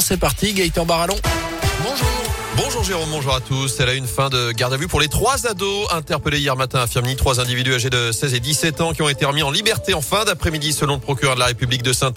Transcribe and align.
C'est 0.00 0.16
parti, 0.16 0.52
Gaëtan 0.52 0.84
Barallon. 0.84 1.16
Bonjour. 1.84 2.25
Bonjour 2.56 2.82
Jérôme, 2.82 3.10
bonjour 3.10 3.34
à 3.34 3.40
tous. 3.42 3.80
Elle 3.80 3.90
a 3.90 3.92
une 3.92 4.06
fin 4.06 4.30
de 4.30 4.50
garde 4.52 4.72
à 4.72 4.78
vue 4.78 4.88
pour 4.88 4.98
les 4.98 5.08
trois 5.08 5.46
ados 5.46 5.92
interpellés 5.92 6.38
hier 6.38 6.56
matin 6.56 6.80
à 6.80 6.86
Firminy. 6.86 7.14
Trois 7.14 7.38
individus 7.38 7.74
âgés 7.74 7.90
de 7.90 8.12
16 8.12 8.32
et 8.32 8.40
17 8.40 8.80
ans 8.80 8.94
qui 8.94 9.02
ont 9.02 9.10
été 9.10 9.26
remis 9.26 9.42
en 9.42 9.50
liberté 9.50 9.92
en 9.92 10.00
fin 10.00 10.24
d'après-midi 10.24 10.72
selon 10.72 10.94
le 10.94 11.00
procureur 11.00 11.34
de 11.34 11.40
la 11.40 11.46
République 11.46 11.82
de 11.82 11.92
saint 11.92 12.14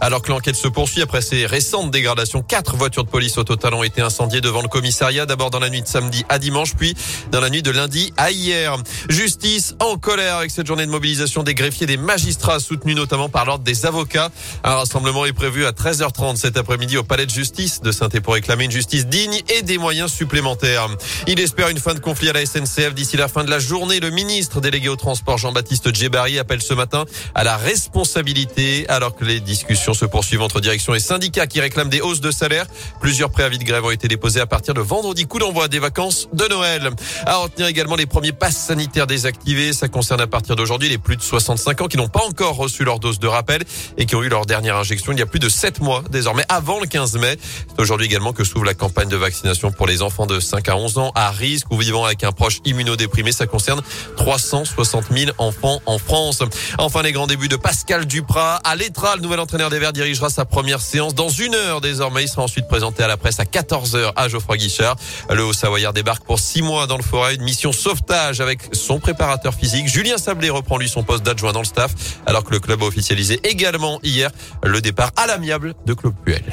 Alors 0.00 0.22
que 0.22 0.30
l'enquête 0.30 0.54
se 0.54 0.68
poursuit 0.68 1.02
après 1.02 1.22
ces 1.22 1.44
récentes 1.44 1.90
dégradations, 1.90 2.40
quatre 2.40 2.76
voitures 2.76 3.02
de 3.02 3.10
police 3.10 3.36
au 3.36 3.42
total 3.42 3.74
ont 3.74 3.82
été 3.82 4.00
incendiées 4.00 4.40
devant 4.40 4.62
le 4.62 4.68
commissariat. 4.68 5.26
D'abord 5.26 5.50
dans 5.50 5.58
la 5.58 5.70
nuit 5.70 5.82
de 5.82 5.88
samedi 5.88 6.24
à 6.28 6.38
dimanche, 6.38 6.76
puis 6.76 6.94
dans 7.32 7.40
la 7.40 7.50
nuit 7.50 7.62
de 7.62 7.72
lundi 7.72 8.12
à 8.16 8.30
hier. 8.30 8.76
Justice 9.08 9.74
en 9.80 9.96
colère 9.96 10.36
avec 10.36 10.52
cette 10.52 10.68
journée 10.68 10.86
de 10.86 10.90
mobilisation 10.92 11.42
des 11.42 11.54
greffiers, 11.54 11.86
des 11.86 11.96
magistrats 11.96 12.60
soutenus 12.60 12.94
notamment 12.94 13.28
par 13.28 13.44
l'ordre 13.44 13.64
des 13.64 13.86
avocats. 13.86 14.30
Un 14.62 14.76
rassemblement 14.76 15.26
est 15.26 15.32
prévu 15.32 15.66
à 15.66 15.72
13h30 15.72 16.36
cet 16.36 16.56
après-midi 16.56 16.96
au 16.96 17.02
palais 17.02 17.26
de 17.26 17.30
justice 17.30 17.80
de 17.80 17.90
saint 17.90 18.08
pour 18.22 18.34
réclamer 18.34 18.66
une 18.66 18.70
justice 18.70 19.06
digne 19.06 19.40
et 19.48 19.62
des 19.62 19.79
moyens 19.80 20.12
supplémentaires. 20.12 20.88
Il 21.26 21.40
espère 21.40 21.68
une 21.68 21.80
fin 21.80 21.94
de 21.94 21.98
conflit 21.98 22.28
à 22.28 22.32
la 22.32 22.46
SNCF 22.46 22.94
d'ici 22.94 23.16
la 23.16 23.26
fin 23.26 23.42
de 23.42 23.50
la 23.50 23.58
journée. 23.58 23.98
Le 23.98 24.10
ministre 24.10 24.60
délégué 24.60 24.88
au 24.88 24.96
transport 24.96 25.38
Jean-Baptiste 25.38 25.92
Djebari 25.92 26.38
appelle 26.38 26.62
ce 26.62 26.74
matin 26.74 27.04
à 27.34 27.42
la 27.42 27.56
responsabilité 27.56 28.88
alors 28.88 29.16
que 29.16 29.24
les 29.24 29.40
discussions 29.40 29.94
se 29.94 30.04
poursuivent 30.04 30.42
entre 30.42 30.60
direction 30.60 30.94
et 30.94 31.00
syndicats 31.00 31.46
qui 31.46 31.60
réclament 31.60 31.88
des 31.88 32.00
hausses 32.00 32.20
de 32.20 32.30
salaire. 32.30 32.66
Plusieurs 33.00 33.30
préavis 33.30 33.58
de 33.58 33.64
grève 33.64 33.84
ont 33.84 33.90
été 33.90 34.06
déposés 34.06 34.40
à 34.40 34.46
partir 34.46 34.74
de 34.74 34.80
vendredi, 34.80 35.26
coup 35.26 35.38
d'envoi 35.38 35.68
des 35.68 35.78
vacances 35.78 36.28
de 36.32 36.46
Noël. 36.46 36.90
À 37.26 37.36
retenir 37.36 37.66
également 37.66 37.96
les 37.96 38.06
premiers 38.06 38.32
passes 38.32 38.56
sanitaires 38.58 39.06
désactivés. 39.06 39.72
Ça 39.72 39.88
concerne 39.88 40.20
à 40.20 40.26
partir 40.26 40.56
d'aujourd'hui 40.56 40.88
les 40.88 40.98
plus 40.98 41.16
de 41.16 41.22
65 41.22 41.80
ans 41.80 41.86
qui 41.86 41.96
n'ont 41.96 42.08
pas 42.08 42.24
encore 42.24 42.56
reçu 42.56 42.84
leur 42.84 43.00
dose 43.00 43.18
de 43.18 43.26
rappel 43.26 43.62
et 43.96 44.06
qui 44.06 44.14
ont 44.14 44.22
eu 44.22 44.28
leur 44.28 44.46
dernière 44.46 44.76
injection 44.76 45.12
il 45.12 45.18
y 45.18 45.22
a 45.22 45.26
plus 45.26 45.40
de 45.40 45.48
7 45.48 45.80
mois 45.80 46.02
désormais 46.10 46.44
avant 46.48 46.80
le 46.80 46.86
15 46.86 47.16
mai. 47.16 47.36
C'est 47.68 47.80
aujourd'hui 47.80 48.06
également 48.06 48.32
que 48.32 48.44
s'ouvre 48.44 48.64
la 48.64 48.74
campagne 48.74 49.08
de 49.08 49.16
vaccination 49.16 49.69
pour 49.76 49.86
les 49.86 50.02
enfants 50.02 50.26
de 50.26 50.40
5 50.40 50.68
à 50.68 50.76
11 50.76 50.98
ans 50.98 51.12
à 51.14 51.30
risque 51.30 51.70
ou 51.70 51.76
vivant 51.76 52.04
avec 52.04 52.24
un 52.24 52.32
proche 52.32 52.60
immunodéprimé. 52.64 53.32
Ça 53.32 53.46
concerne 53.46 53.80
360 54.16 55.06
000 55.10 55.30
enfants 55.38 55.80
en 55.86 55.98
France. 55.98 56.42
Enfin, 56.78 57.02
les 57.02 57.12
grands 57.12 57.26
débuts 57.26 57.48
de 57.48 57.56
Pascal 57.56 58.06
Duprat. 58.06 58.60
À 58.64 58.76
l'Etra, 58.76 59.16
le 59.16 59.22
nouvel 59.22 59.40
entraîneur 59.40 59.70
des 59.70 59.78
Verts 59.78 59.92
dirigera 59.92 60.30
sa 60.30 60.44
première 60.44 60.80
séance 60.80 61.14
dans 61.14 61.28
une 61.28 61.54
heure 61.54 61.80
désormais. 61.80 62.24
Il 62.24 62.28
sera 62.28 62.42
ensuite 62.42 62.68
présenté 62.68 63.02
à 63.02 63.08
la 63.08 63.16
presse 63.16 63.40
à 63.40 63.44
14h 63.44 64.12
à 64.16 64.28
Geoffroy 64.28 64.56
Guichard. 64.56 64.96
Le 65.30 65.44
Haut-Savoyard 65.44 65.92
débarque 65.92 66.24
pour 66.24 66.38
six 66.38 66.62
mois 66.62 66.86
dans 66.86 66.96
le 66.96 67.02
forêt. 67.02 67.34
Une 67.34 67.42
mission 67.42 67.72
sauvetage 67.72 68.40
avec 68.40 68.60
son 68.72 69.00
préparateur 69.00 69.54
physique. 69.54 69.88
Julien 69.88 70.18
Sablé 70.18 70.50
reprend 70.50 70.78
lui 70.78 70.88
son 70.88 71.02
poste 71.02 71.24
d'adjoint 71.24 71.52
dans 71.52 71.60
le 71.60 71.66
staff 71.66 71.94
alors 72.26 72.44
que 72.44 72.52
le 72.52 72.60
club 72.60 72.82
a 72.82 72.86
officialisé 72.86 73.40
également 73.44 73.98
hier 74.02 74.30
le 74.62 74.80
départ 74.80 75.10
à 75.16 75.26
l'amiable 75.26 75.74
de 75.86 75.94
Claude 75.94 76.14
Puel. 76.24 76.44